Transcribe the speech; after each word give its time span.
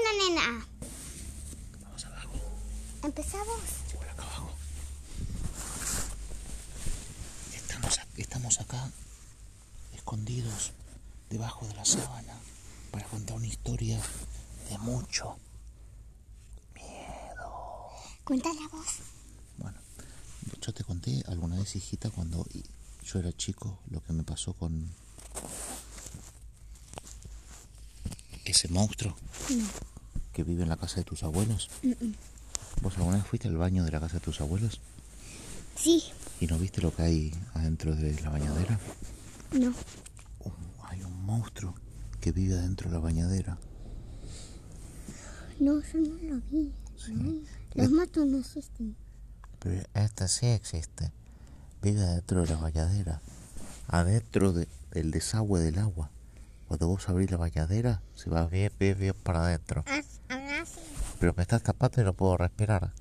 una 0.00 0.12
nena. 0.24 0.66
Vamos 1.82 2.04
abajo. 2.04 2.34
Empezamos. 3.02 3.60
Sí, 3.88 3.96
por 3.96 4.08
acá 4.08 4.22
abajo. 4.22 4.50
Estamos, 8.16 8.60
acá, 8.60 8.90
escondidos, 9.94 10.72
debajo 11.30 11.66
de 11.66 11.74
la 11.74 11.84
sábana, 11.84 12.34
para 12.90 13.04
contar 13.06 13.36
una 13.36 13.46
historia 13.46 14.00
de 14.68 14.78
mucho 14.78 15.36
miedo. 16.74 17.90
Cuenta 18.24 18.52
la 18.54 18.68
voz. 18.68 18.98
Bueno, 19.58 19.78
yo 20.60 20.74
te 20.74 20.82
conté 20.84 21.22
alguna 21.28 21.56
vez, 21.58 21.76
hijita, 21.76 22.10
cuando 22.10 22.44
yo 23.04 23.18
era 23.20 23.32
chico, 23.32 23.78
lo 23.90 24.02
que 24.02 24.12
me 24.12 24.24
pasó 24.24 24.52
con 24.52 24.92
ese 28.50 28.68
monstruo 28.68 29.16
que 30.32 30.44
vive 30.44 30.62
en 30.62 30.68
la 30.68 30.76
casa 30.76 30.96
de 30.96 31.04
tus 31.04 31.22
abuelos. 31.22 31.70
¿Vos 32.82 32.96
alguna 32.96 33.16
vez 33.18 33.26
fuiste 33.26 33.48
al 33.48 33.56
baño 33.56 33.84
de 33.84 33.90
la 33.90 34.00
casa 34.00 34.14
de 34.14 34.20
tus 34.20 34.40
abuelos 34.40 34.80
Sí. 35.76 36.02
y 36.40 36.46
no 36.46 36.58
viste 36.58 36.80
lo 36.80 36.94
que 36.94 37.02
hay 37.02 37.34
adentro 37.54 37.94
de 37.94 38.20
la 38.20 38.30
bañadera? 38.30 38.78
No. 39.52 39.68
Un- 40.40 40.52
hay 40.84 41.02
un 41.02 41.24
monstruo 41.24 41.74
que 42.20 42.32
vive 42.32 42.54
adentro 42.58 42.88
de 42.88 42.94
la 42.94 43.00
bañadera. 43.00 43.58
No, 45.60 45.80
yo 45.80 45.98
no 46.00 46.34
lo 46.34 46.40
vi. 46.50 46.72
No. 47.10 47.32
Los 47.74 47.90
matos 47.90 48.26
no 48.26 48.38
existen. 48.38 48.96
Pero 49.58 49.82
esta 49.94 50.28
sí 50.28 50.46
existe. 50.46 51.12
Vive 51.82 52.02
adentro 52.02 52.42
de 52.42 52.48
la 52.48 52.56
bañadera. 52.56 53.20
Adentro 53.88 54.52
de- 54.52 54.68
del 54.92 55.10
desagüe 55.10 55.60
del 55.60 55.78
agua. 55.78 56.10
Cuando 56.68 56.86
vos 56.88 57.08
abrís 57.08 57.30
la 57.30 57.38
bañadera, 57.38 58.02
se 58.14 58.28
va 58.28 58.46
bien, 58.46 58.70
bien, 58.78 58.98
bien 58.98 59.14
para 59.22 59.42
adentro. 59.42 59.84
Pero 61.18 61.34
me 61.34 61.42
estás 61.42 61.62
tapando 61.62 62.00
y 62.02 62.04
no 62.04 62.12
puedo 62.12 62.36
respirar. 62.36 62.92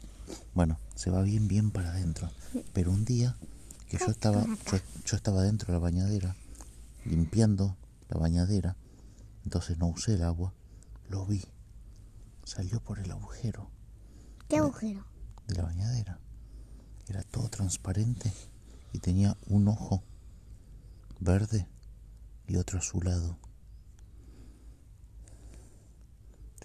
Bueno, 0.53 0.79
se 0.95 1.11
va 1.11 1.21
bien, 1.21 1.49
bien 1.49 1.71
para 1.71 1.89
adentro. 1.91 2.31
Pero 2.73 2.91
un 2.91 3.03
día 3.03 3.35
que 3.89 3.97
yo 3.97 4.05
estaba, 4.07 4.45
yo, 4.45 4.77
yo 5.05 5.17
estaba 5.17 5.43
dentro 5.43 5.67
de 5.67 5.73
la 5.73 5.79
bañadera, 5.79 6.35
limpiando 7.03 7.75
la 8.09 8.17
bañadera, 8.17 8.77
entonces 9.43 9.77
no 9.77 9.87
usé 9.87 10.13
el 10.13 10.23
agua, 10.23 10.53
lo 11.09 11.25
vi. 11.25 11.43
Salió 12.45 12.79
por 12.79 12.99
el 12.99 13.11
agujero 13.11 13.69
¿Qué 14.47 14.57
agujero? 14.57 15.05
de 15.47 15.55
la 15.55 15.63
bañadera. 15.63 16.19
Era 17.09 17.21
todo 17.23 17.49
transparente 17.49 18.31
y 18.93 18.99
tenía 18.99 19.35
un 19.47 19.67
ojo 19.67 20.03
verde 21.19 21.67
y 22.47 22.55
otro 22.55 22.79
azulado. 22.79 23.37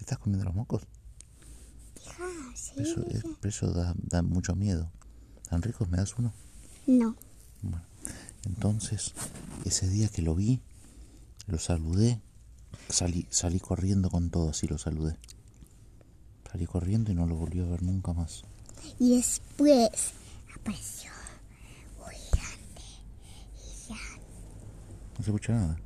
¿Te 0.03 0.07
estás 0.11 0.19
comiendo 0.19 0.43
los 0.43 0.53
mocos? 0.53 0.81
Ah, 2.19 2.51
sí. 2.55 2.73
Eso, 2.75 3.05
es- 3.07 3.23
eso 3.41 3.71
da, 3.71 3.93
da 3.97 4.21
mucho 4.21 4.53
miedo. 4.53 4.91
¿Tan 5.49 5.61
ricos? 5.61 5.87
¿Me 5.87 5.95
das 5.95 6.15
uno? 6.17 6.33
No. 6.87 7.15
Bueno, 7.61 7.85
entonces, 8.45 9.13
ese 9.63 9.87
día 9.87 10.09
que 10.09 10.21
lo 10.21 10.35
vi, 10.35 10.59
lo 11.47 11.57
saludé, 11.57 12.19
salí, 12.89 13.27
salí 13.29 13.61
corriendo 13.61 14.09
con 14.09 14.29
todo, 14.29 14.49
así 14.49 14.67
lo 14.67 14.77
saludé. 14.77 15.17
Salí 16.51 16.65
corriendo 16.65 17.13
y 17.13 17.15
no 17.15 17.25
lo 17.25 17.35
volví 17.37 17.61
a 17.61 17.65
ver 17.65 17.81
nunca 17.81 18.11
más. 18.11 18.43
Y 18.99 19.15
después 19.15 20.11
apareció 20.53 21.11
muy 21.97 22.15
grande. 22.33 22.81
Y 23.55 23.87
ya. 23.89 23.95
No 25.17 25.23
se 25.23 25.31
escucha 25.31 25.53
nada. 25.53 25.79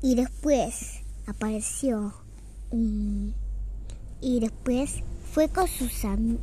Y 0.00 0.14
después 0.14 1.00
apareció 1.26 2.23
Y 2.72 4.40
después 4.40 5.02
fue 5.32 5.48
con 5.48 5.68
sus 5.68 6.04
amigos. 6.04 6.40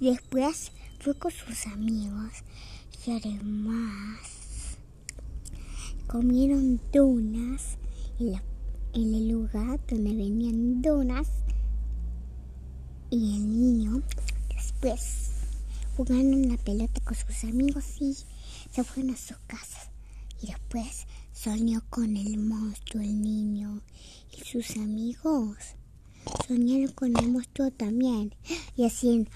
Después 0.00 0.72
fue 1.00 1.14
con 1.14 1.30
sus 1.30 1.66
amigos. 1.66 2.32
Y 3.06 3.12
además 3.12 4.18
comieron 6.06 6.80
donas 6.92 7.78
en, 8.18 8.34
en 8.92 9.14
el 9.14 9.28
lugar 9.28 9.80
donde 9.86 10.14
venían 10.14 10.82
donas. 10.82 11.28
Y 13.10 13.36
el 13.36 13.48
niño 13.48 14.02
después 14.54 15.30
jugaron 15.96 16.48
la 16.48 16.56
pelota 16.58 17.00
con 17.00 17.14
sus 17.14 17.44
amigos 17.44 18.00
y 18.00 18.16
se 18.70 18.84
fueron 18.84 19.14
a 19.14 19.16
sus 19.16 19.38
casas. 19.46 19.90
Y 20.40 20.46
después 20.48 21.06
soñó 21.32 21.82
con 21.90 22.16
el 22.16 22.38
monstruo, 22.38 23.02
el 23.02 23.20
niño 23.20 23.82
y 24.36 24.44
sus 24.44 24.76
amigos. 24.76 25.56
Soñaron 26.46 26.92
con 26.92 27.16
el 27.16 27.28
monstruo 27.30 27.70
también. 27.70 28.34
Y 28.76 28.84
así 28.84 29.26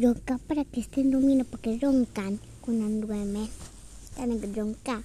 ronca 0.00 0.38
para 0.48 0.64
que 0.64 0.80
estén 0.80 1.10
durmiendo 1.10 1.44
porque 1.44 1.78
roncan 1.80 2.40
cuando 2.60 3.06
duermen. 3.06 3.48
Están 4.04 4.32
en 4.32 4.54
ronca. 4.54 5.02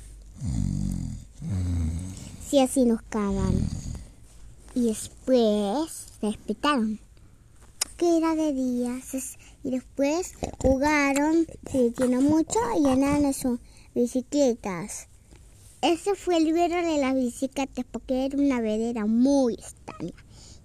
Sí, 2.49 2.59
así 2.59 2.85
nos 2.85 3.01
cagan. 3.03 3.55
Y 4.75 4.83
después 4.87 6.05
despertaron. 6.21 6.99
Que 7.97 8.17
era 8.17 8.35
de 8.35 8.53
día. 8.53 8.99
se- 9.01 9.37
Y 9.63 9.71
después 9.71 10.33
jugaron, 10.59 11.45
se 11.71 11.77
divirtieron 11.77 12.23
mucho 12.23 12.59
y 12.77 12.83
llenaron 12.83 13.23
de 13.23 13.33
sus 13.33 13.59
bicicletas. 13.93 15.07
Ese 15.81 16.15
fue 16.15 16.37
el 16.37 16.45
libro 16.45 16.63
de 16.67 16.97
las 16.99 17.13
bicicletas 17.15 17.85
porque 17.91 18.25
era 18.25 18.37
una 18.37 18.61
vedera 18.61 19.05
muy 19.05 19.53
extraña. 19.55 20.13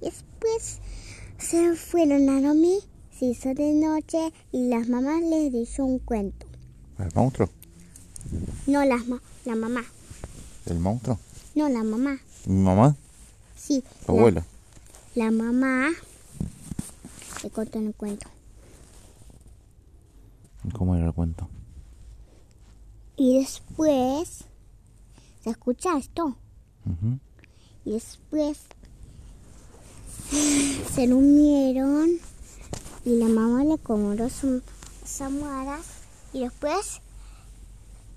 Y 0.01 0.07
después 0.07 0.79
se 1.39 1.75
fueron 1.77 2.29
a 2.31 2.41
dormir, 2.41 2.81
se 3.19 3.27
hizo 3.27 3.53
de 3.55 3.73
noche 3.73 4.33
y 4.53 4.69
las 4.69 4.89
mamás 4.89 5.23
les 5.23 5.53
hizo 5.55 5.85
un 5.85 5.99
cuento. 5.99 6.47
¿El 6.99 7.09
monstruo? 7.15 7.49
No 8.67 8.85
las 8.85 9.07
ma- 9.07 9.23
la 9.45 9.55
mamá, 9.55 9.85
¿El 10.67 10.79
monstruo? 10.81 11.19
no 11.55 11.69
la 11.69 11.83
mamá. 11.85 12.19
¿Mi 12.47 12.61
mamá? 12.63 12.97
Sí, 13.57 13.83
¿Tu 14.07 14.13
la- 14.13 14.19
abuela? 14.19 14.47
La, 15.15 15.31
mamá 15.31 15.91
le 17.43 17.51
contó 17.51 17.79
el 17.79 17.95
cuento. 17.95 18.29
¿Cómo 20.73 20.97
era 20.97 21.07
el 21.07 21.13
cuento? 21.13 21.49
Y 23.17 23.39
después 23.39 24.45
se 25.43 25.51
escucha 25.51 25.97
esto. 25.97 26.37
Y 27.85 27.93
después 27.93 28.59
se 30.93 31.07
durmieron 31.07 32.11
y 33.05 33.19
la 33.19 33.29
mamá 33.29 33.65
le 33.65 33.79
comió 33.79 34.29
sus 34.29 34.63
almohadas 35.21 35.87
y 36.33 36.41
después 36.41 37.01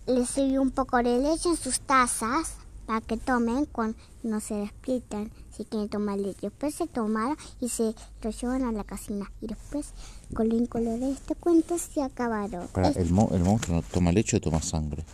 le 0.08 0.26
sirvió 0.26 0.62
un 0.62 0.72
poco 0.72 0.98
de 0.98 1.20
leche 1.20 1.50
en 1.50 1.58
sus 1.58 1.80
tazas 1.82 2.56
para 2.90 3.02
que 3.02 3.18
tomen 3.18 3.66
cuando 3.68 3.96
no 4.24 4.40
se 4.40 4.56
despiertan 4.56 5.32
si 5.56 5.64
quieren 5.64 5.90
tomar 5.90 6.18
leche. 6.18 6.40
Después 6.50 6.74
se 6.74 6.88
tomaron 6.88 7.38
y 7.62 7.70
se 7.70 7.94
lo 8.24 8.32
llevan 8.32 8.64
a 8.64 8.72
la 8.72 8.84
cocina. 8.84 9.32
Y 9.42 9.46
después, 9.46 9.94
con 10.34 10.52
el 10.52 10.68
color 10.68 10.98
de 11.00 11.12
este 11.12 11.36
cuento, 11.36 11.78
se 11.78 12.02
acabaron. 12.02 12.68
Es- 12.84 12.98
¿el, 12.98 13.12
mo- 13.12 13.30
¿el 13.32 13.44
monstruo 13.44 13.76
no 13.76 13.84
toma 13.84 14.12
leche 14.12 14.38
o 14.38 14.42
toma 14.42 14.60
sangre? 14.64 15.06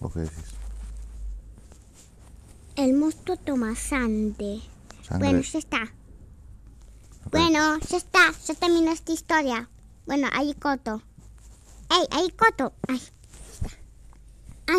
¿Vos 0.00 0.12
qué 0.12 0.20
decís? 0.22 0.44
El 2.74 2.94
monstruo 2.94 3.36
toma 3.36 3.76
sangre. 3.76 4.60
Sangre. 5.06 5.28
Bueno, 5.28 5.40
ya 5.42 5.58
está. 5.60 5.92
Bueno, 7.30 7.78
ya 7.78 7.96
está. 7.96 8.32
Ya 8.44 8.54
terminó 8.54 8.90
esta 8.90 9.12
historia. 9.12 9.70
Bueno, 10.04 10.26
ahí 10.32 10.52
coto. 10.54 11.00
¡Ey, 11.90 12.06
ahí 12.10 12.28
coto! 12.30 12.72
¡Ay! 12.88 13.00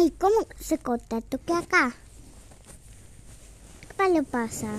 Ya. 0.04 0.06
¡Ay, 0.06 0.12
cómo 0.12 0.48
se 0.60 0.78
corta! 0.78 1.22
Toqué 1.22 1.54
acá. 1.54 1.96
¿Qué 3.98 4.10
le 4.10 4.24
pasa? 4.24 4.70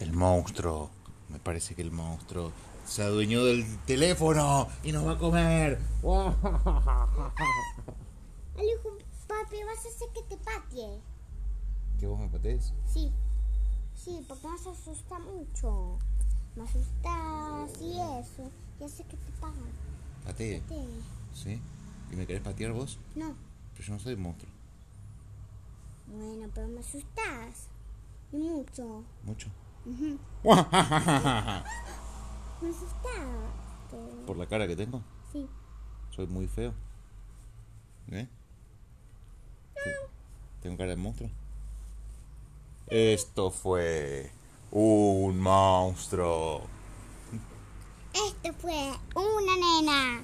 El 0.00 0.12
monstruo. 0.12 0.90
Me 1.28 1.38
parece 1.38 1.74
que 1.74 1.82
el 1.82 1.92
monstruo 1.92 2.52
se 2.86 3.02
adueñó 3.02 3.44
del 3.44 3.64
teléfono 3.86 4.68
y 4.82 4.92
nos 4.92 5.06
va 5.06 5.12
a 5.12 5.18
comer. 5.18 5.78
Alejo, 8.58 8.98
papi, 9.26 9.56
vas 9.64 9.86
a 9.86 9.88
hacer 9.88 10.08
que 10.14 10.22
te 10.28 10.36
patee. 10.36 11.00
¿Que 11.98 12.06
vos 12.06 12.18
me 12.18 12.28
patees? 12.28 12.72
Sí. 12.92 13.12
Sí, 13.94 14.24
porque 14.26 14.48
me 14.48 14.54
asusta 14.54 15.18
mucho. 15.20 15.98
Me 16.56 16.64
asustas 16.64 17.80
y 17.80 17.92
eso. 17.92 18.50
Y 18.80 18.84
hace 18.84 19.04
que 19.04 19.16
te 19.16 19.32
pagan. 19.40 19.70
Patee. 20.24 20.62
¿Sí? 21.34 21.60
¿Y 22.10 22.16
me 22.16 22.26
querés 22.26 22.42
patear 22.42 22.72
vos? 22.72 22.98
No. 23.14 23.34
Pero 23.74 23.84
yo 23.86 23.92
no 23.94 23.98
soy 23.98 24.16
monstruo. 24.16 24.50
Bueno, 26.06 26.48
pero 26.54 26.68
me 26.68 26.80
asustas. 26.80 27.68
Y 28.32 28.36
mucho. 28.36 29.04
Mucho. 29.24 29.48
Ujú. 29.86 30.18
Me 32.62 32.68
asustaste. 32.68 33.96
¿Por 34.26 34.36
la 34.36 34.46
cara 34.46 34.68
que 34.68 34.76
tengo? 34.76 35.02
Sí. 35.32 35.48
Soy 36.10 36.26
muy 36.28 36.46
feo. 36.46 36.72
¿Eh? 38.10 38.28
¿Tengo 40.62 40.76
cara 40.76 40.90
de 40.90 40.96
monstruo? 40.96 41.30
Esto 42.86 43.50
fue 43.50 44.30
un 44.70 45.40
monstruo. 45.40 46.62
Esto 48.12 48.52
fue 48.60 48.92
una 49.14 49.56
nena. 49.56 50.22